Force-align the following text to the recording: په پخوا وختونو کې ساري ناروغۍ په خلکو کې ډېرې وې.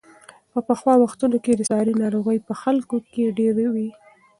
په 0.51 0.59
پخوا 0.67 0.93
وختونو 1.03 1.37
کې 1.43 1.51
ساري 1.71 1.93
ناروغۍ 2.03 2.37
په 2.47 2.53
خلکو 2.61 2.97
کې 3.11 3.35
ډېرې 3.37 3.65
وې. 3.73 3.89